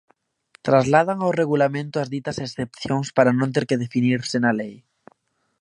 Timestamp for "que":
3.69-3.81